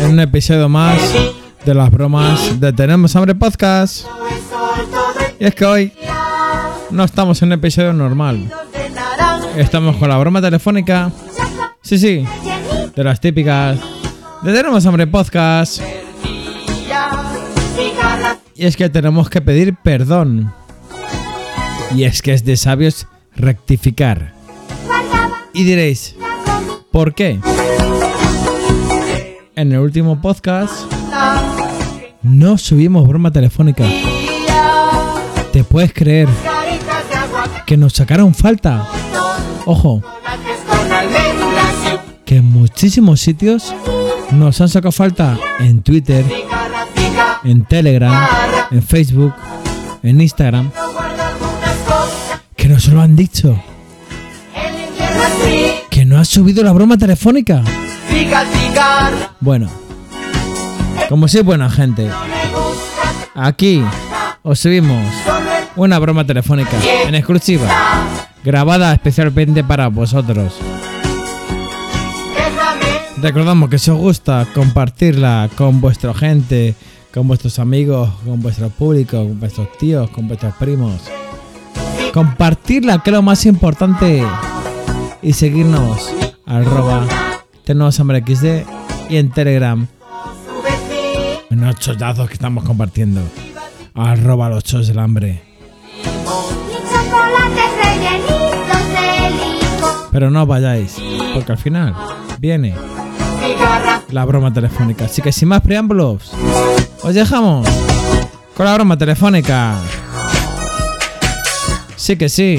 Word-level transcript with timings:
En 0.00 0.10
un 0.10 0.20
episodio 0.20 0.68
más 0.68 1.00
de 1.64 1.74
las 1.74 1.90
bromas 1.90 2.60
de 2.60 2.72
Tenemos 2.72 3.14
Hambre 3.16 3.34
Podcast. 3.34 4.06
Y 5.38 5.44
es 5.44 5.54
que 5.54 5.64
hoy 5.64 5.92
no 6.90 7.04
estamos 7.04 7.42
en 7.42 7.48
un 7.48 7.52
episodio 7.54 7.92
normal. 7.92 8.50
Estamos 9.56 9.96
con 9.96 10.08
la 10.08 10.18
broma 10.18 10.40
telefónica. 10.40 11.10
Sí, 11.82 11.98
sí. 11.98 12.24
De 12.94 13.04
las 13.04 13.20
típicas 13.20 13.78
de 14.42 14.52
Tenemos 14.52 14.86
Hambre 14.86 15.06
Podcast. 15.06 15.82
Y 18.54 18.66
es 18.66 18.76
que 18.76 18.88
tenemos 18.88 19.28
que 19.28 19.40
pedir 19.40 19.76
perdón. 19.82 20.52
Y 21.94 22.04
es 22.04 22.22
que 22.22 22.32
es 22.34 22.44
de 22.44 22.56
sabios 22.56 23.06
rectificar. 23.34 24.34
Y 25.54 25.64
diréis, 25.64 26.14
¿por 26.92 27.14
qué? 27.14 27.40
En 29.58 29.72
el 29.72 29.80
último 29.80 30.20
podcast. 30.20 30.72
No 32.22 32.58
subimos 32.58 33.08
broma 33.08 33.32
telefónica. 33.32 33.84
¿Te 35.52 35.64
puedes 35.64 35.92
creer 35.92 36.28
que 37.66 37.76
nos 37.76 37.94
sacaron 37.94 38.36
falta? 38.36 38.86
Ojo, 39.66 40.00
que 42.24 42.36
en 42.36 42.44
muchísimos 42.44 43.20
sitios 43.20 43.74
nos 44.30 44.60
han 44.60 44.68
sacado 44.68 44.92
falta. 44.92 45.36
En 45.58 45.82
Twitter, 45.82 46.24
en 47.42 47.64
Telegram, 47.64 48.28
en 48.70 48.82
Facebook, 48.84 49.34
en 50.04 50.20
Instagram, 50.20 50.70
que 52.54 52.68
nos 52.68 52.86
lo 52.86 53.00
han 53.00 53.16
dicho, 53.16 53.60
que 55.90 56.04
no 56.04 56.16
has 56.16 56.28
subido 56.28 56.62
la 56.62 56.70
broma 56.70 56.96
telefónica. 56.96 57.64
Bueno, 59.40 59.68
como 61.08 61.28
soy 61.28 61.42
buena 61.42 61.70
gente, 61.70 62.10
aquí 63.34 63.82
os 64.42 64.58
subimos 64.60 65.04
una 65.76 65.98
broma 65.98 66.24
telefónica 66.24 66.76
en 67.06 67.14
exclusiva, 67.14 67.68
grabada 68.44 68.92
especialmente 68.92 69.64
para 69.64 69.88
vosotros. 69.88 70.54
Recordamos 73.20 73.68
que 73.68 73.78
si 73.78 73.90
os 73.90 73.98
gusta 73.98 74.46
compartirla 74.54 75.48
con 75.56 75.80
vuestra 75.80 76.14
gente, 76.14 76.74
con 77.12 77.26
vuestros 77.26 77.58
amigos, 77.58 78.10
con 78.24 78.40
vuestro 78.40 78.70
público, 78.70 79.16
con 79.18 79.40
vuestros 79.40 79.76
tíos, 79.78 80.08
con 80.10 80.28
vuestros 80.28 80.54
primos. 80.54 81.00
Compartirla 82.14 83.02
que 83.02 83.10
es 83.10 83.14
lo 83.14 83.22
más 83.22 83.44
importante. 83.46 84.24
Y 85.20 85.32
seguirnos 85.32 86.14
arroba 86.46 87.27
tenemos 87.68 88.00
hambre 88.00 88.24
XD 88.26 88.64
y 89.10 89.18
en 89.18 89.30
Telegram 89.30 89.86
los 91.50 91.76
chollazos 91.76 92.26
que 92.26 92.32
estamos 92.32 92.64
compartiendo. 92.64 93.20
Arroba 93.94 94.48
los 94.48 94.64
chos 94.64 94.88
del 94.88 94.98
hambre. 94.98 95.42
Pero 100.10 100.30
no 100.30 100.46
vayáis, 100.46 100.96
porque 101.34 101.52
al 101.52 101.58
final 101.58 101.94
viene 102.38 102.74
la 104.12 104.24
broma 104.24 104.50
telefónica. 104.50 105.04
Así 105.04 105.20
que 105.20 105.30
sin 105.30 105.48
más 105.48 105.60
preámbulos, 105.60 106.32
os 107.02 107.14
dejamos 107.14 107.68
con 108.56 108.64
la 108.64 108.72
broma 108.72 108.96
telefónica. 108.96 109.74
Sí 111.96 112.16
que 112.16 112.30
sí. 112.30 112.58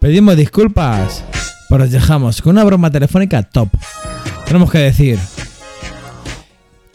Pedimos 0.00 0.36
disculpas, 0.36 1.22
pero 1.70 1.84
os 1.84 1.90
dejamos 1.92 2.42
con 2.42 2.50
una 2.50 2.64
broma 2.64 2.90
telefónica 2.90 3.44
top. 3.44 3.68
Tenemos 4.44 4.72
que 4.72 4.78
decir 4.78 5.20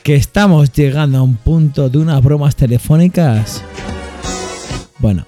que 0.03 0.15
estamos 0.15 0.73
llegando 0.73 1.17
a 1.17 1.21
un 1.21 1.35
punto 1.37 1.89
de 1.89 1.97
unas 1.97 2.21
bromas 2.21 2.57
telefónicas. 2.57 3.63
Bueno, 4.99 5.25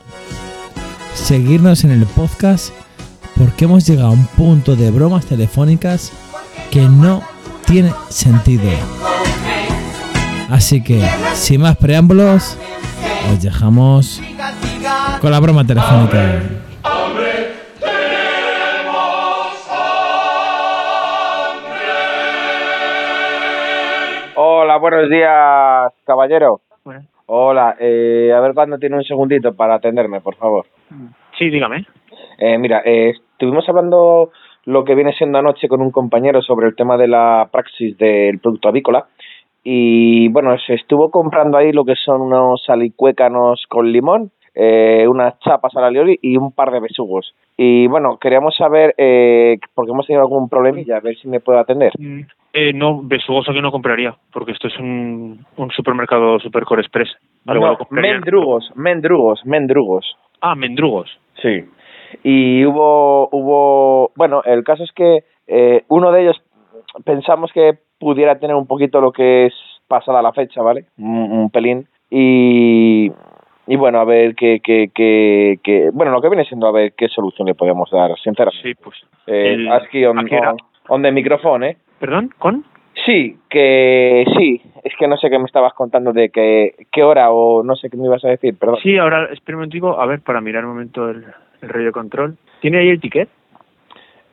seguirnos 1.15 1.85
en 1.85 1.91
el 1.91 2.05
podcast 2.07 2.71
porque 3.37 3.65
hemos 3.65 3.87
llegado 3.87 4.09
a 4.09 4.11
un 4.11 4.27
punto 4.27 4.75
de 4.75 4.91
bromas 4.91 5.25
telefónicas 5.25 6.11
que 6.69 6.81
no 6.81 7.23
tiene 7.65 7.93
sentido. 8.09 8.69
Así 10.49 10.83
que, 10.83 11.07
sin 11.35 11.61
más 11.61 11.77
preámbulos, 11.77 12.57
os 13.31 13.41
dejamos 13.41 14.21
con 15.21 15.31
la 15.31 15.39
broma 15.39 15.65
telefónica. 15.65 16.66
Buenos 24.89 25.09
días, 25.09 25.93
caballero. 26.05 26.61
Bueno, 26.85 27.01
Hola, 27.25 27.75
eh, 27.77 28.31
a 28.33 28.39
ver 28.39 28.53
cuándo 28.53 28.77
tiene 28.77 28.95
un 28.95 29.03
segundito 29.03 29.53
para 29.53 29.75
atenderme, 29.75 30.21
por 30.21 30.35
favor. 30.35 30.65
sí, 31.37 31.49
dígame. 31.49 31.85
Eh, 32.37 32.57
mira, 32.57 32.81
eh, 32.85 33.13
estuvimos 33.33 33.67
hablando 33.67 34.31
lo 34.63 34.85
que 34.85 34.95
viene 34.95 35.11
siendo 35.11 35.39
anoche 35.39 35.67
con 35.67 35.81
un 35.81 35.91
compañero 35.91 36.41
sobre 36.41 36.67
el 36.67 36.75
tema 36.75 36.95
de 36.95 37.09
la 37.09 37.49
praxis 37.51 37.97
del 37.97 38.39
producto 38.39 38.69
avícola 38.69 39.07
y 39.61 40.29
bueno, 40.29 40.57
se 40.65 40.75
estuvo 40.75 41.11
comprando 41.11 41.57
ahí 41.57 41.73
lo 41.73 41.83
que 41.83 41.95
son 41.95 42.21
unos 42.21 42.63
alicuécanos 42.69 43.65
con 43.67 43.91
limón, 43.91 44.31
eh, 44.59 45.07
unas 45.07 45.38
chapas 45.40 45.75
a 45.75 45.81
la 45.81 45.91
lioli 45.91 46.18
y 46.22 46.35
un 46.35 46.51
par 46.51 46.72
de 46.72 46.79
besugos. 46.79 47.35
Y 47.56 47.85
bueno, 47.88 48.18
queríamos 48.18 48.56
saber, 48.56 48.95
eh, 48.97 49.57
porque 49.75 49.91
hemos 49.91 50.07
tenido 50.07 50.23
algún 50.23 50.50
problemilla, 50.50 50.97
a 50.97 51.00
ver 51.00 51.16
si 51.18 51.28
me 51.28 51.40
puede 51.40 51.59
atender. 51.59 51.91
Mm, 52.00 52.22
Eh, 52.53 52.73
no, 52.73 53.01
besugoso 53.03 53.53
que 53.53 53.62
no 53.62 53.72
compraría, 53.72 54.16
porque 54.34 54.53
esto 54.53 54.68
es 54.68 54.79
un, 54.79 55.45
un 55.57 55.69
supermercado 55.72 56.40
Supercore 56.40 56.81
Express. 56.81 57.09
Algo 57.45 57.68
No, 57.68 57.78
mendrugos, 57.91 58.72
mendrugos, 58.75 59.45
mendrugos. 59.45 60.18
Ah, 60.41 60.56
mendrugos. 60.56 61.07
Sí. 61.41 61.66
Y 62.24 62.66
hubo, 62.66 63.29
hubo, 63.31 64.12
bueno, 64.16 64.41
el 64.44 64.63
caso 64.63 64.84
es 64.84 64.91
que 64.94 65.24
eh, 65.45 65.84
uno 65.89 66.12
de 66.12 66.22
ellos 66.24 66.41
pensamos 67.06 67.51
que 67.53 67.78
pudiera 68.00 68.39
tener 68.39 68.56
un 68.56 68.66
poquito 68.66 69.01
lo 69.01 69.12
que 69.12 69.45
es 69.47 69.53
pasada 69.88 70.22
la 70.24 70.34
fecha, 70.34 70.63
¿vale? 70.63 70.85
Un, 70.97 71.31
un 71.31 71.50
pelín. 71.51 71.88
Y, 72.09 73.12
y 73.67 73.75
bueno, 73.75 74.00
a 74.00 74.05
ver 74.05 74.33
qué, 74.35 74.59
qué, 74.63 74.89
qué, 74.94 75.59
qué- 75.63 75.89
bueno, 75.94 76.11
lo 76.11 76.22
que 76.22 76.29
viene 76.29 76.45
siendo 76.45 76.67
a 76.67 76.72
ver 76.72 76.94
qué 76.97 77.07
solución 77.09 77.47
le 77.47 77.53
podemos 77.55 77.89
dar, 77.91 78.11
sinceramente. 78.23 78.69
Sí, 78.69 78.75
pues. 78.75 78.95
Eh, 79.28 79.53
el- 79.53 79.72
aquí 79.72 80.05
on, 80.05 80.17
on- 80.19 80.57
on 80.88 81.01
the 81.01 81.11
micrófono, 81.11 81.66
¿eh? 81.66 81.77
¿Perdón? 82.00 82.33
¿Con? 82.38 82.63
Sí, 83.06 83.38
que 83.50 84.25
sí, 84.38 84.61
es 84.83 84.94
que 84.97 85.07
no 85.07 85.17
sé 85.17 85.29
qué 85.29 85.38
me 85.38 85.45
estabas 85.45 85.73
contando 85.73 86.13
de 86.13 86.29
que, 86.29 86.73
qué 86.91 87.03
hora 87.03 87.29
o 87.31 87.61
no 87.63 87.75
sé 87.75 87.89
qué 87.89 87.97
me 87.97 88.06
ibas 88.06 88.25
a 88.25 88.29
decir, 88.29 88.57
perdón. 88.57 88.77
Sí, 88.81 88.97
ahora 88.97 89.25
espera 89.31 89.57
un 89.57 89.63
a 90.00 90.06
ver, 90.06 90.22
para 90.22 90.41
mirar 90.41 90.66
un 90.66 90.72
momento 90.72 91.09
el, 91.09 91.23
el 91.61 91.69
radio 91.69 91.91
control. 91.91 92.38
¿Tiene 92.61 92.79
ahí 92.79 92.89
el 92.89 93.00
ticket? 93.00 93.29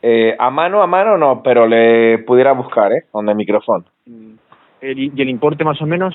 Eh, 0.03 0.35
a 0.39 0.51
mano, 0.51 0.83
a 0.83 0.87
mano 0.87 1.17
no, 1.17 1.43
pero 1.43 1.67
le 1.67 2.19
pudiera 2.19 2.53
buscar, 2.53 2.93
¿eh? 2.93 3.05
Micrófono. 3.35 3.85
Mm, 4.07 4.33
el- 4.81 4.99
¿Y 4.99 5.23
el 5.23 5.29
importe 5.29 5.65
más 5.65 5.81
o 5.81 5.87
menos? 5.87 6.15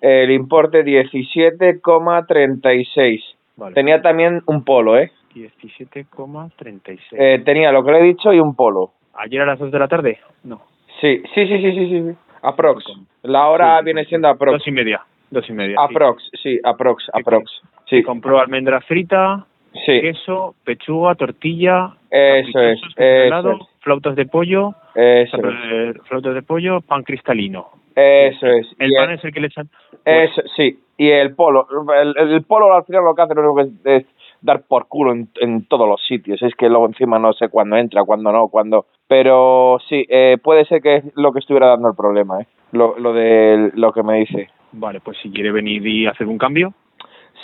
El 0.00 0.30
importe 0.30 0.84
17,36. 0.84 3.20
Vale. 3.56 3.74
Tenía 3.74 4.00
también 4.02 4.42
un 4.46 4.62
polo, 4.64 4.98
¿eh? 4.98 5.10
17,36. 5.34 6.98
Eh, 7.12 7.42
Tenía 7.44 7.72
lo 7.72 7.84
que 7.84 7.92
le 7.92 7.98
he 8.00 8.04
dicho 8.04 8.32
y 8.32 8.40
un 8.40 8.54
polo. 8.54 8.92
¿Ayer 9.14 9.42
a 9.42 9.46
las 9.46 9.58
2 9.58 9.70
de 9.70 9.78
la 9.78 9.88
tarde? 9.88 10.18
No. 10.44 10.60
Sí, 11.00 11.22
sí, 11.34 11.46
sí, 11.46 11.58
sí, 11.58 11.72
sí, 11.72 11.88
sí. 11.88 12.02
sí. 12.10 12.16
Aprox. 12.42 12.84
La 13.22 13.48
hora 13.48 13.78
Sí, 13.78 13.84
viene 13.86 14.04
siendo 14.04 14.28
aprox. 14.28 14.58
Dos 14.58 14.68
y 14.68 14.72
media. 14.72 15.00
Dos 15.30 15.48
y 15.48 15.52
media. 15.52 15.76
sí. 15.76 15.82
Aprox, 15.94 16.30
sí, 16.42 16.60
aprox, 16.62 17.08
aprox. 17.12 17.50
Sí, 17.88 18.02
Compró 18.02 18.38
almendra 18.40 18.80
frita, 18.82 19.46
sí. 19.84 20.00
queso, 20.00 20.54
pechuga, 20.64 21.14
tortilla, 21.16 21.94
Eso 22.10 22.60
es, 22.60 22.80
caprichosos, 22.80 22.94
congelado, 22.94 23.52
eso 23.56 23.68
flautas 23.80 24.16
de 24.16 24.26
pollo, 24.26 24.74
Eso 24.94 25.36
es. 25.38 25.44
eh, 25.72 25.94
flautas 26.04 26.34
de 26.34 26.42
pollo, 26.42 26.80
pan 26.82 27.02
cristalino. 27.02 27.70
Eso 27.96 28.46
es. 28.46 28.66
El 28.78 28.92
pan 28.96 29.10
el- 29.10 29.16
es 29.16 29.24
el 29.24 29.32
que 29.32 29.40
le 29.40 29.46
echan. 29.48 29.68
pues, 30.04 30.30
Eso, 30.30 30.42
sí. 30.56 30.78
Y 30.98 31.08
el 31.10 31.34
polo. 31.34 31.66
El, 32.00 32.14
el 32.16 32.42
polo 32.44 32.72
al 32.74 32.84
final 32.84 33.04
lo 33.04 33.14
que 33.14 33.22
hace 33.22 33.34
lo 33.34 33.40
único 33.52 33.56
que 33.84 33.90
es, 33.98 34.02
es 34.02 34.06
dar 34.42 34.62
por 34.62 34.86
culo 34.88 35.12
en, 35.12 35.28
en 35.40 35.66
todos 35.66 35.88
los 35.88 36.02
sitios. 36.06 36.40
Es 36.42 36.54
que 36.54 36.68
luego 36.68 36.86
encima 36.86 37.18
no 37.18 37.32
sé 37.32 37.48
cuándo 37.48 37.76
entra, 37.76 38.04
cuándo 38.04 38.30
no, 38.32 38.48
cuándo. 38.48 38.86
Pero 39.08 39.78
sí, 39.88 40.06
eh, 40.08 40.36
puede 40.42 40.64
ser 40.66 40.80
que 40.82 40.96
es 40.96 41.04
lo 41.16 41.32
que 41.32 41.38
estuviera 41.40 41.68
dando 41.68 41.88
el 41.88 41.96
problema, 41.96 42.40
¿eh? 42.40 42.46
Lo, 42.72 42.98
lo 42.98 43.12
de 43.12 43.70
lo 43.74 43.92
que 43.92 44.02
me 44.02 44.18
dice. 44.18 44.48
Vale, 44.72 45.00
pues 45.00 45.16
si 45.22 45.30
quiere 45.30 45.52
venir 45.52 45.86
y 45.86 46.06
hacer 46.06 46.26
un 46.26 46.38
cambio, 46.38 46.74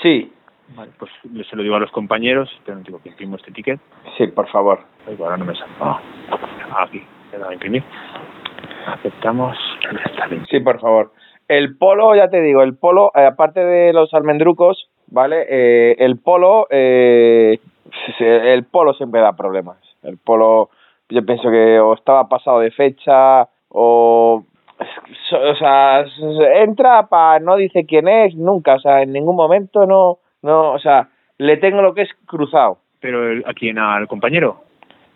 Sí, 0.02 0.32
vale, 0.74 0.90
pues 0.98 1.10
yo 1.24 1.44
se 1.44 1.54
lo 1.54 1.62
digo 1.62 1.76
a 1.76 1.80
los 1.80 1.90
compañeros, 1.92 2.50
pero 2.64 2.78
no 2.78 2.82
digo 2.84 3.00
que 3.02 3.10
imprimo 3.10 3.36
este 3.36 3.52
ticket. 3.52 3.78
sí, 4.18 4.26
por 4.28 4.48
favor. 4.48 4.80
Ay, 5.06 5.16
ahora 5.20 5.36
no 5.36 5.44
me 5.44 5.54
sale. 5.54 5.70
Ah, 5.80 6.00
aquí, 6.78 7.02
le 7.30 7.38
da 7.38 7.48
a 7.48 7.52
imprimir. 7.52 7.82
Aceptamos. 8.86 9.56
Sí, 10.50 10.60
por 10.60 10.80
favor. 10.80 11.12
El 11.48 11.76
polo, 11.76 12.14
ya 12.14 12.28
te 12.28 12.40
digo, 12.40 12.62
el 12.62 12.76
polo, 12.76 13.10
eh, 13.14 13.24
aparte 13.26 13.60
de 13.64 13.92
los 13.92 14.12
almendrucos, 14.14 14.88
¿vale? 15.08 15.44
Eh, 15.48 15.96
el 15.98 16.18
polo, 16.18 16.66
eh, 16.70 17.58
el 18.18 18.64
polo 18.64 18.94
siempre 18.94 19.20
da 19.20 19.34
problemas. 19.34 19.76
El 20.02 20.18
polo, 20.18 20.70
yo 21.08 21.24
pienso 21.26 21.50
que 21.50 21.78
o 21.80 21.94
estaba 21.94 22.28
pasado 22.28 22.60
de 22.60 22.70
fecha 22.70 23.48
o... 23.68 24.44
O 25.34 25.54
sea, 25.54 26.04
entra 26.56 27.06
para 27.06 27.38
no 27.38 27.54
dice 27.56 27.86
quién 27.86 28.08
es 28.08 28.34
nunca, 28.34 28.74
o 28.74 28.80
sea, 28.80 29.02
en 29.02 29.12
ningún 29.12 29.36
momento 29.36 29.86
no, 29.86 30.18
no, 30.42 30.72
o 30.72 30.78
sea, 30.80 31.08
le 31.38 31.56
tengo 31.58 31.82
lo 31.82 31.94
que 31.94 32.02
es 32.02 32.10
cruzado. 32.26 32.78
Pero 32.98 33.30
el- 33.30 33.44
a 33.46 33.52
quién, 33.54 33.78
al 33.78 34.08
compañero. 34.08 34.62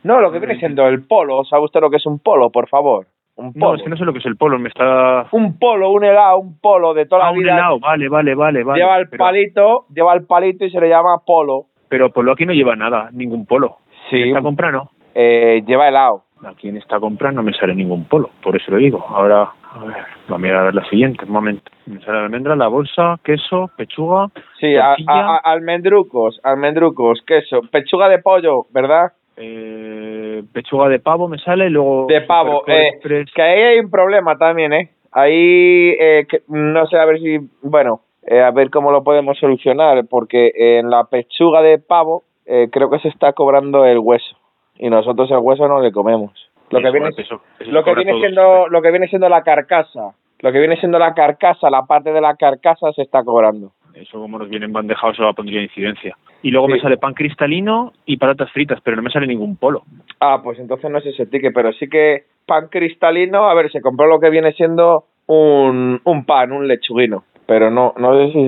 No, 0.05 0.21
lo 0.21 0.31
que 0.31 0.39
viene 0.39 0.57
siendo 0.59 0.87
el 0.87 1.05
polo, 1.05 1.45
¿sabe 1.45 1.65
usted 1.65 1.81
lo 1.81 1.91
que 1.91 1.97
es 1.97 2.07
un 2.07 2.21
polo, 2.21 2.51
por 2.51 2.69
favor? 2.69 3.07
Un 3.37 3.53
polo. 3.53 3.67
No, 3.69 3.75
es 3.77 3.83
que 3.83 3.91
no 3.91 3.97
sé 3.97 4.05
lo 4.05 4.13
que 4.13 4.19
es 4.21 4.27
el 4.27 4.37
polo, 4.37 4.59
me 4.59 4.69
está... 4.69 5.27
Un 5.33 5.59
polo, 5.59 5.91
un 5.91 6.05
helado, 6.05 6.39
un 6.39 6.59
polo 6.59 6.95
de 6.95 7.05
toda 7.07 7.23
Ah, 7.23 7.27
la 7.27 7.33
un 7.33 7.39
vida. 7.39 7.53
helado, 7.55 7.79
vale, 7.79 8.09
vale, 8.09 8.35
vale, 8.35 8.65
vale. 8.65 8.81
lleva 8.81 8.97
el 8.99 9.09
pero, 9.11 9.25
palito, 9.25 9.85
lleva 9.95 10.15
el 10.15 10.25
palito 10.27 10.65
y 10.65 10.71
se 10.71 10.81
le 10.81 10.89
llama 10.89 11.19
polo. 11.27 11.67
pero 11.89 12.11
polo 12.11 12.33
aquí 12.33 12.47
no 12.47 12.53
lleva 12.55 12.75
nada, 12.77 13.11
ningún 13.13 13.45
polo. 13.47 13.77
Sí, 14.11 14.23
¿Está 14.29 14.41
comprando? 14.43 14.91
eh, 15.15 15.63
lleva 15.67 15.89
helado. 15.89 16.23
Aquí 16.47 16.69
en 16.69 16.77
esta 16.77 16.99
compra 17.01 17.33
no 17.33 17.43
me 17.43 17.53
sale 17.55 17.75
ningún 17.75 18.05
polo, 18.05 18.31
por 18.43 18.55
eso 18.57 18.71
lo 18.71 18.77
digo. 18.77 19.05
Ahora, 19.09 19.43
a 19.75 19.79
ver, 19.85 19.97
vamos 20.29 20.31
a 20.31 20.39
mirar 20.39 20.59
a 20.61 20.65
ver 20.65 20.75
la 20.75 20.85
siguiente, 20.89 21.25
un 21.25 21.33
momento. 21.33 21.71
Me 21.87 22.01
sale 22.01 22.19
almendra, 22.19 22.55
la 22.57 22.69
bolsa, 22.69 23.19
queso, 23.25 23.71
pechuga, 23.77 24.29
Sí, 24.61 24.77
a- 24.77 24.97
a- 25.09 25.37
almendrucos, 25.39 26.41
almendrucos, 26.45 27.23
queso, 27.27 27.61
pechuga 27.71 28.09
de 28.09 28.19
pollo, 28.19 28.65
¿verdad? 28.73 29.13
eh, 29.39 30.16
pechuga 30.57 30.89
de 30.89 30.99
pavo 31.01 31.29
me 31.29 31.39
sale, 31.39 31.67
y 31.67 31.71
luego... 31.71 32.07
De 32.09 32.23
pavo, 32.23 32.63
eh, 32.67 32.99
que 33.35 33.43
ahí 33.43 33.63
hay 33.63 33.79
un 33.79 33.91
problema 33.91 34.39
también, 34.39 34.73
¿eh? 34.73 34.91
Ahí, 35.13 35.95
eh, 36.01 36.27
que- 36.29 36.41
no 36.49 36.87
sé, 36.87 36.97
a 36.99 37.05
ver 37.05 37.19
si, 37.21 37.39
bueno, 37.63 38.01
eh, 38.27 38.41
a 38.41 38.51
ver 38.53 38.71
cómo 38.71 38.91
lo 38.91 39.05
podemos 39.05 39.39
solucionar, 39.39 40.07
porque 40.09 40.51
en 40.55 40.89
la 40.89 41.05
pechuga 41.05 41.61
de 41.61 41.79
pavo 41.79 42.23
eh, 42.47 42.69
creo 42.73 42.89
que 42.89 42.99
se 43.01 43.09
está 43.09 43.33
cobrando 43.35 43.85
el 43.85 43.99
hueso 43.99 44.35
y 44.79 44.89
nosotros 44.89 45.31
el 45.31 45.39
hueso 45.39 45.69
no 45.69 45.81
le 45.81 45.93
comemos. 45.93 46.33
Lo 46.71 46.79
que 46.81 46.85
Eso, 46.89 46.93
viene, 46.93 47.09
eso- 47.19 47.41
eso 47.61 47.71
lo 47.71 47.81
se 47.83 47.85
que 47.91 47.95
viene 47.97 48.19
siendo 48.21 48.69
lo 48.69 48.81
que 48.83 48.91
viene 48.91 49.09
siendo 49.09 49.29
la 49.29 49.43
carcasa 49.43 50.15
lo 50.41 50.53
que 50.53 50.59
viene 50.59 50.77
siendo 50.79 50.99
la 50.99 51.13
carcasa 51.15 51.71
la 51.71 51.83
parte 51.87 52.13
de 52.13 52.21
la 52.21 52.35
carcasa 52.37 52.93
se 52.93 53.03
está 53.03 53.23
cobrando 53.25 53.71
Eso 53.95 54.19
como 54.21 54.39
nos 54.39 54.49
viene 54.49 54.67
en 54.67 54.73
bandeja 54.73 55.11
eso 55.11 55.23
la 55.23 55.33
pondría 55.33 55.59
en 55.61 55.65
incidencia. 55.65 56.17
Y 56.47 56.51
luego 56.53 56.69
Sí. 56.69 56.75
me 56.75 56.81
sale 56.81 56.97
pan 56.97 57.13
cristalino 57.15 57.93
y 58.05 58.19
patatas 58.19 58.53
fritas, 58.53 58.81
pero 58.85 58.97
no 58.97 59.03
me 59.03 59.11
sale 59.11 59.27
ningún 59.27 59.57
polo. 59.57 59.83
ah 60.21 60.41
pues 60.45 60.59
entonces 60.61 60.89
no 60.91 60.99
es 60.99 61.07
ese 61.07 61.27
ticket 61.27 61.53
pero 61.53 61.73
sí 61.73 61.89
que 61.89 62.25
pan 62.47 62.69
cristalino 62.69 63.49
a 63.51 63.55
ver 63.55 63.71
se 63.73 63.81
compró 63.81 64.07
lo 64.07 64.21
que 64.21 64.31
viene 64.31 64.53
siendo 64.53 65.05
un, 65.27 66.01
un 66.05 66.25
pan 66.25 66.53
un 66.53 66.69
lechuguino 66.69 67.25
pero 67.47 67.71
no 67.71 67.93
no 67.99 68.15
sé 68.17 68.33
si 68.33 68.43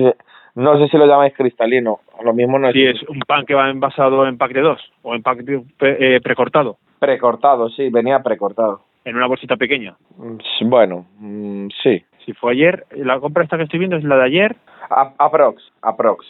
no 0.55 0.77
sé 0.79 0.87
si 0.87 0.97
lo 0.97 1.05
llamáis 1.07 1.33
cristalino 1.35 1.99
lo 2.23 2.33
mismo 2.33 2.57
no 2.57 2.67
es 2.69 2.73
Sí, 2.73 2.85
es 2.85 3.03
un 3.09 3.19
pan 3.19 3.45
que 3.45 3.53
va 3.53 3.69
envasado 3.69 4.25
en 4.27 4.37
pack 4.37 4.53
de 4.53 4.61
dos 4.61 4.79
o 5.03 5.13
en 5.13 5.21
pack 5.21 5.39
de- 5.39 5.61
eh, 5.81 6.21
precortado, 6.23 6.77
precortado 6.99 7.67
sí 7.69 7.89
venía 7.89 8.23
precortado 8.23 8.81
en 9.05 9.15
una 9.15 9.27
bolsita 9.27 9.57
pequeña. 9.57 9.95
Mm, 10.17 10.69
bueno 10.69 11.05
mm, 11.19 11.67
sí 11.83 12.01
Si 12.25 12.33
fue 12.33 12.51
ayer, 12.53 12.85
la 12.95 13.19
compra 13.19 13.43
esta 13.43 13.57
que 13.57 13.63
estoy 13.63 13.79
viendo 13.79 13.97
es 13.97 14.03
la 14.03 14.15
de 14.17 14.23
ayer. 14.25 14.55
A- 14.89 15.13
aprox 15.17 15.61
aprox 15.81 16.25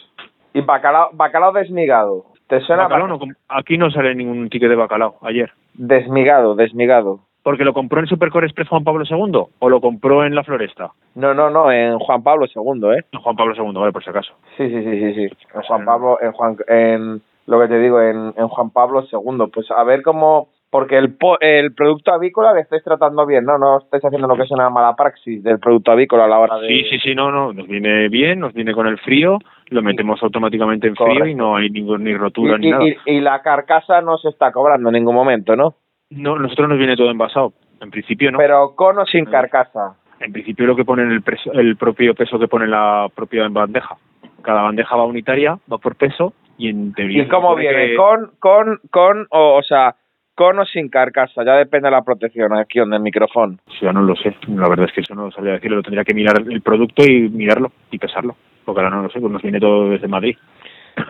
y 0.52 0.60
bacalao 0.60 1.10
bacalao 1.12 1.52
desmigado 1.52 2.24
te 2.48 2.60
suena 2.60 2.84
Bacalao 2.84 3.06
no 3.08 3.18
aquí 3.48 3.78
no 3.78 3.90
sale 3.90 4.14
ningún 4.14 4.48
ticket 4.50 4.68
de 4.68 4.76
bacalao 4.76 5.16
ayer. 5.22 5.52
desmigado 5.74 6.54
desmigado 6.54 7.20
Porque 7.42 7.64
lo 7.64 7.72
compró 7.72 8.00
en 8.00 8.06
Supercore 8.06 8.46
Express 8.46 8.68
Juan 8.68 8.84
Pablo 8.84 9.04
II 9.08 9.44
o 9.58 9.68
lo 9.70 9.80
compró 9.80 10.24
en 10.24 10.34
la 10.34 10.44
Floresta. 10.44 10.90
no 11.14 11.32
no 11.32 11.48
no 11.48 11.70
en 11.72 11.98
Juan 11.98 12.22
Pablo 12.22 12.46
II 12.46 12.90
eh 12.96 13.04
En 13.12 13.20
Juan 13.20 13.36
Pablo 13.36 13.54
II, 13.56 13.72
vale, 13.80 13.92
por 13.92 14.04
si 14.04 14.10
acaso. 14.10 14.34
Sí, 14.56 14.68
sí, 14.68 14.82
sí, 14.82 15.00
sí, 15.00 15.14
sí. 15.14 15.36
En 15.54 15.62
Juan 15.62 15.84
Pablo, 15.84 16.18
en 16.20 16.32
Juan, 16.32 16.56
en 16.68 17.22
lo 17.46 17.60
que 17.60 17.68
te 17.68 17.78
digo, 17.78 18.00
en, 18.00 18.34
en 18.36 18.48
Juan 18.48 18.70
Pablo 18.70 19.04
II. 19.10 19.46
Pues 19.52 19.70
a 19.70 19.82
ver 19.84 20.02
cómo, 20.02 20.48
porque 20.70 20.96
el 20.96 21.14
po- 21.16 21.38
el 21.40 21.74
producto 21.74 22.12
avícola 22.12 22.52
le 22.54 22.60
estáis 22.60 22.84
tratando 22.84 23.26
bien, 23.26 23.44
¿no? 23.44 23.58
No 23.58 23.78
estáis 23.78 24.04
haciendo 24.04 24.28
lo 24.28 24.36
que 24.36 24.44
es 24.44 24.50
una 24.52 24.70
mala 24.70 24.94
praxis 24.94 25.42
del 25.42 25.58
producto 25.58 25.90
avícola 25.92 26.24
a 26.24 26.28
la 26.28 26.38
hora 26.38 26.58
de. 26.58 26.68
Sí, 26.68 26.84
sí, 26.90 26.98
sí, 27.00 27.14
no, 27.14 27.30
no, 27.32 27.52
nos 27.52 27.66
viene 27.66 28.08
bien, 28.08 28.38
nos 28.40 28.54
viene 28.54 28.72
con 28.72 28.86
el 28.86 28.98
frío, 28.98 29.38
lo 29.70 29.82
metemos 29.82 30.22
automáticamente 30.22 30.86
en 30.86 30.96
frío 30.96 31.26
y 31.26 31.34
no 31.34 31.56
hay 31.56 31.70
ningún 31.70 32.04
ni 32.04 32.10
Y, 32.10 32.16
rotura 32.16 32.56
ni 32.58 32.68
y- 32.68 32.70
nada. 32.70 32.84
y- 32.84 32.96
y 33.06 33.20
la 33.20 33.42
carcasa 33.42 34.00
no 34.00 34.16
se 34.18 34.28
está 34.28 34.52
cobrando 34.52 34.88
en 34.90 34.94
ningún 34.94 35.14
momento, 35.14 35.56
¿no? 35.56 35.74
No, 36.10 36.38
nosotros 36.38 36.68
nos 36.68 36.78
viene 36.78 36.96
todo 36.96 37.10
envasado. 37.10 37.52
En 37.80 37.90
principio 37.90 38.30
no. 38.30 38.38
Pero 38.38 38.74
con 38.76 38.98
o 38.98 39.06
sin 39.06 39.24
carcasa. 39.24 39.94
En 40.20 40.32
principio 40.32 40.66
lo 40.66 40.76
que 40.76 40.84
pone 40.84 41.02
el, 41.02 41.22
preso- 41.24 41.52
el 41.52 41.76
propio 41.76 42.14
peso 42.14 42.38
que 42.38 42.46
pone 42.46 42.66
la 42.66 43.08
propia 43.14 43.48
bandeja. 43.48 43.96
Cada 44.42 44.62
bandeja 44.62 44.94
va 44.96 45.04
unitaria, 45.06 45.58
va 45.72 45.78
por 45.78 45.96
peso 45.96 46.34
y 46.58 46.68
en 46.68 46.92
teoría... 46.92 47.22
¿Y 47.22 47.28
cómo 47.28 47.54
viene? 47.56 47.88
que- 47.88 47.96
¿Con, 47.96 48.32
con, 48.38 48.80
con 48.90 49.26
o, 49.30 49.56
o 49.58 49.62
sea, 49.62 49.94
con 50.40 50.58
o 50.58 50.64
sin 50.64 50.88
carcasa? 50.88 51.44
Ya 51.44 51.52
depende 51.56 51.88
de 51.88 51.90
la 51.90 52.00
protección 52.00 52.56
aquí 52.56 52.78
donde 52.78 52.96
el 52.96 53.02
micrófono. 53.02 53.58
Eso 53.66 53.84
ya 53.84 53.92
no 53.92 54.00
lo 54.00 54.16
sé. 54.16 54.34
La 54.48 54.70
verdad 54.70 54.86
es 54.86 54.92
que 54.94 55.02
eso 55.02 55.14
no 55.14 55.26
lo 55.26 55.30
sabría 55.32 55.52
decirlo. 55.52 55.76
Lo 55.76 55.82
tendría 55.82 56.02
que 56.02 56.14
mirar 56.14 56.36
el 56.48 56.62
producto 56.62 57.04
y 57.04 57.28
mirarlo 57.28 57.70
y 57.90 57.98
pesarlo. 57.98 58.36
Porque 58.64 58.80
ahora 58.80 58.96
no 58.96 59.02
lo 59.02 59.10
sé, 59.10 59.20
pues 59.20 59.30
nos 59.30 59.42
viene 59.42 59.60
todo 59.60 59.90
desde 59.90 60.08
Madrid. 60.08 60.38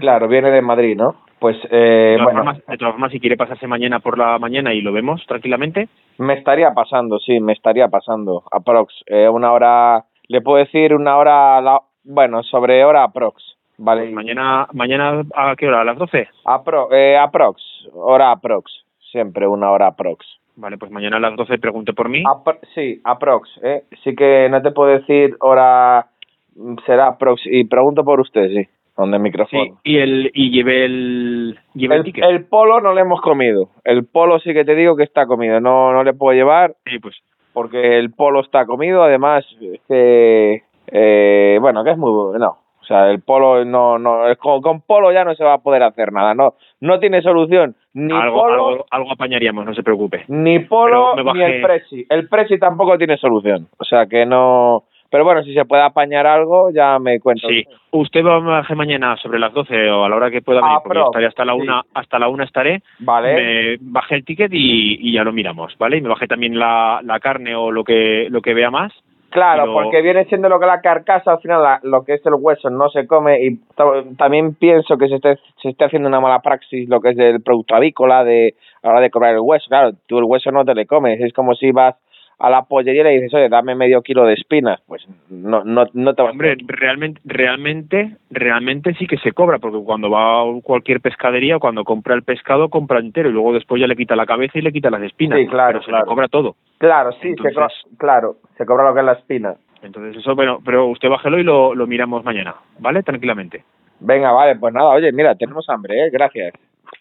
Claro, 0.01 0.27
viene 0.27 0.51
de 0.51 0.61
Madrid, 0.61 0.97
¿no? 0.97 1.15
Pues, 1.39 1.57
eh, 1.71 2.17
de, 2.17 2.17
todas 2.17 2.25
bueno. 2.25 2.39
formas, 2.41 2.67
de 2.67 2.77
todas 2.77 2.95
formas, 2.95 3.13
si 3.13 3.21
quiere 3.21 3.37
pasarse 3.37 3.69
mañana 3.69 4.01
por 4.01 4.19
la 4.19 4.37
mañana 4.41 4.75
y 4.75 4.81
lo 4.81 4.93
vemos 4.93 5.25
tranquilamente, 5.27 5.89
Me 6.19 6.35
estaría 6.35 6.73
pasando, 6.75 7.21
sí, 7.21 7.39
me 7.39 7.53
estaría 7.53 7.87
pasando. 7.87 8.43
Aprox. 8.51 8.93
Eh, 9.07 9.29
una 9.29 9.53
hora, 9.53 10.05
le 10.27 10.41
puedo 10.41 10.59
decir 10.59 10.93
una 10.93 11.17
hora, 11.17 11.59
a 11.59 11.61
la, 11.61 11.81
bueno, 12.03 12.43
sobre 12.43 12.85
hora 12.85 13.05
aprox. 13.05 13.57
Vale. 13.79 14.03
pues 14.03 14.13
mañana, 14.13 14.67
mañana 14.73 15.23
¿a 15.35 15.55
qué 15.57 15.69
hora? 15.69 15.83
¿A 15.83 15.85
las 15.85 15.99
12? 15.99 16.29
Apro, 16.45 16.93
eh, 16.93 17.17
aprox. 17.17 17.63
Hora 17.95 18.33
aprox. 18.33 18.90
Siempre 19.11 19.47
una 19.47 19.71
hora 19.71 19.89
aprox. 19.89 20.27
Vale, 20.57 20.77
pues 20.79 20.91
mañana 20.91 21.17
a 21.17 21.21
las 21.21 21.37
12 21.37 21.59
pregunte 21.59 21.93
por 21.93 22.09
mí. 22.09 22.23
Apro- 22.25 22.59
sí, 22.75 23.01
aprox. 23.05 23.49
Eh. 23.63 23.85
Sí 24.05 24.15
que 24.15 24.49
no 24.51 24.61
te 24.63 24.73
puedo 24.73 24.91
decir 24.91 25.37
hora, 25.41 26.07
mm, 26.55 26.75
será 26.87 27.09
aprox. 27.09 27.43
Y 27.47 27.65
pregunto 27.65 28.05
por 28.05 28.21
usted, 28.21 28.49
sí, 28.49 28.69
donde 28.97 29.17
el 29.17 29.23
micrófono. 29.23 29.65
Sí, 29.65 29.73
y 29.85 29.99
el 29.99 30.31
y 30.35 30.51
llevé 30.51 30.85
el 30.85 31.59
llevé 31.75 31.95
el, 31.95 32.01
El, 32.01 32.05
ticket. 32.05 32.25
el 32.25 32.45
polo 32.45 32.81
no 32.81 32.93
le 32.95 33.01
hemos 33.01 33.21
comido. 33.23 33.71
El 33.85 34.05
polo 34.07 34.39
sí 34.41 34.53
que 34.53 34.65
te 34.65 34.75
digo 34.75 34.97
que 34.97 35.05
está 35.05 35.27
comido. 35.27 35.61
No, 35.61 35.93
no 35.93 36.05
le 36.05 36.13
puedo 36.13 36.35
llevar 36.37 36.75
Sí, 36.85 36.99
pues 36.99 37.17
porque 37.53 37.99
el 37.99 38.13
polo 38.13 38.41
está 38.41 38.65
comido, 38.65 39.03
además, 39.03 39.45
este, 39.61 40.63
eh, 40.89 41.59
bueno, 41.61 41.83
que 41.83 41.91
es 41.91 41.99
muy 41.99 42.13
bueno. 42.13 42.59
O 42.91 42.93
sea, 42.93 43.09
el 43.09 43.21
polo 43.21 43.65
no, 43.65 44.01
no, 44.01 44.23
con, 44.41 44.61
con 44.61 44.81
polo 44.81 45.13
ya 45.13 45.23
no 45.25 45.33
se 45.37 45.45
va 45.45 45.55
a 45.55 45.59
poder 45.59 45.85
hacer 45.85 46.13
nada, 46.13 46.35
no, 46.35 46.55
no 46.81 46.99
tiene 46.99 47.23
solución, 47.23 47.77
ni 47.95 48.13
algo, 48.13 48.41
polo, 48.43 48.69
algo 48.69 48.87
algo 48.91 49.13
apañaríamos, 49.13 49.65
no 49.65 49.73
se 49.75 49.85
preocupe. 49.85 50.25
ni 50.27 50.59
polo, 50.59 51.15
ni 51.33 51.41
el 51.41 51.63
presi. 51.63 52.05
El 52.11 52.29
presi 52.29 52.59
tampoco 52.59 52.99
tiene 52.99 53.17
solución, 53.17 53.69
o 53.79 53.85
sea 53.85 54.07
que 54.07 54.27
no, 54.27 54.83
pero 55.09 55.23
bueno, 55.25 55.45
si 55.45 55.55
se 55.55 55.65
puede 55.67 55.83
apañar 55.85 56.27
algo, 56.27 56.71
ya 56.73 56.99
me 56.99 57.21
cuento. 57.21 57.47
Sí. 57.49 57.65
Usted 57.93 58.25
va 58.25 58.37
a 58.37 58.39
bajar 58.41 58.77
mañana 58.77 59.17
sobre 59.19 59.39
las 59.39 59.53
12 59.53 59.89
o 59.91 60.05
a 60.05 60.09
la 60.09 60.17
hora 60.17 60.31
que 60.33 60.43
pueda 60.43 60.61
venir, 60.61 60.77
Ah, 60.79 60.83
porque 60.83 61.01
estaré 61.01 61.27
hasta 61.27 61.45
la 61.45 61.53
sí. 61.55 61.61
una, 61.61 61.83
hasta 61.95 62.19
la 62.19 62.29
una 62.29 62.43
estaré. 62.45 62.83
Vale, 62.99 63.35
Me 63.35 63.77
bajé 63.81 64.17
el 64.17 64.25
ticket 64.25 64.53
y, 64.53 64.99
y 65.09 65.13
ya 65.13 65.23
lo 65.23 65.33
miramos, 65.33 65.77
¿vale? 65.79 65.97
Y 65.99 66.01
me 66.01 66.09
bajé 66.09 66.27
también 66.27 66.59
la, 66.59 67.01
la 67.05 67.21
carne 67.21 67.55
o 67.55 67.71
lo 67.71 67.85
que 67.85 68.27
lo 68.31 68.41
que 68.43 68.53
vea 68.55 68.71
más. 68.73 68.93
Claro, 69.31 69.63
pero- 69.65 69.73
porque 69.75 70.03
viene 70.03 70.25
siendo 70.27 70.49
lo 70.49 70.61
que 70.61 70.67
la 70.67 70.81
carcasa, 70.81 71.33
al 71.33 71.41
final 71.41 71.63
la- 71.63 71.81
lo 71.83 72.05
que 72.05 72.15
es 72.15 72.27
el 72.27 72.35
hueso 72.35 72.69
no 72.71 72.89
se 72.91 73.07
come 73.07 73.43
y 73.43 73.57
ta- 73.75 74.05
también 74.19 74.55
pienso 74.55 74.99
que 74.99 75.09
se 75.09 75.17
esté, 75.17 75.39
se 75.63 75.71
esté 75.71 75.85
haciendo 75.85 76.09
una 76.09 76.21
mala 76.21 76.41
praxis 76.41 76.89
lo 76.89 77.01
que 77.01 77.11
es 77.11 77.17
del 77.17 77.41
producto 77.43 77.75
avícola 77.75 78.25
de 78.25 78.55
a 78.83 78.87
la 78.89 78.93
hora 78.95 79.01
de 79.01 79.11
cobrar 79.11 79.35
el 79.35 79.41
hueso. 79.41 79.67
Claro, 79.69 79.93
tú 80.07 80.19
el 80.19 80.25
hueso 80.25 80.51
no 80.51 80.65
te 80.65 80.75
le 80.75 80.87
comes, 80.87 81.21
es 81.21 81.33
como 81.33 81.55
si 81.55 81.71
vas 81.73 81.95
a 82.41 82.49
la 82.51 82.63
pollería 82.63 83.03
y 83.03 83.05
le 83.05 83.11
dices, 83.13 83.35
oye, 83.35 83.49
dame 83.51 83.75
medio 83.75 84.01
kilo 84.03 84.25
de 84.25 84.33
espinas, 84.35 84.81
pues 84.87 85.07
no, 85.29 85.63
no, 85.63 85.85
no 85.93 86.15
te 86.15 86.23
vas 86.23 86.33
Hombre, 86.33 86.57
realmente, 86.67 87.21
realmente, 87.25 88.17
realmente 88.31 88.95
sí 88.95 89.07
que 89.07 89.19
se 89.19 89.33
cobra, 89.33 89.59
porque 89.59 89.79
cuando 89.85 90.11
va 90.11 90.41
a 90.41 90.45
cualquier 90.63 91.01
pescadería, 91.01 91.59
cuando 91.59 91.85
compra 91.85 92.15
el 92.15 92.23
pescado, 92.23 92.71
compra 92.71 92.99
entero 92.99 93.29
y 93.29 93.33
luego 93.33 93.53
después 93.53 93.79
ya 93.81 93.87
le 93.87 93.95
quita 93.95 94.17
la 94.17 94.25
cabeza 94.27 94.59
y 94.59 94.63
le 94.63 94.73
quita 94.73 94.89
las 94.91 95.03
espinas. 95.03 95.39
Sí, 95.39 95.47
claro, 95.47 95.73
pero 95.73 95.83
se 95.83 95.91
claro. 95.91 96.05
le 96.05 96.09
cobra 96.09 96.29
todo. 96.29 96.57
Claro, 96.79 97.13
sí, 97.13 97.19
se 97.21 97.29
Entonces- 97.29 97.55
cobra, 97.55 97.69
claro, 97.99 98.37
se 98.57 98.65
cobra 98.67 98.85
lo 98.89 98.95
que 98.95 99.01
es 99.01 99.07
la 99.07 99.13
espina. 99.13 99.55
Entonces 99.83 100.17
eso, 100.17 100.35
bueno, 100.35 100.61
pero 100.65 100.87
usted 100.87 101.09
bájelo 101.09 101.39
y 101.39 101.43
lo, 101.43 101.75
lo 101.75 101.87
miramos 101.87 102.25
mañana, 102.25 102.55
¿vale? 102.79 103.03
Tranquilamente. 103.03 103.65
Venga, 104.01 104.33
vale, 104.33 104.57
pues 104.57 104.73
nada, 104.73 104.89
oye, 104.91 105.13
mira, 105.13 105.35
tenemos 105.35 105.69
hambre, 105.69 106.07
¿eh? 106.07 106.11
Gracias. 106.11 106.55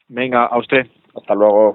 Venga, 0.09 0.45
a 0.45 0.57
usted. 0.57 0.85
Hasta 1.15 1.33
luego. 1.33 1.67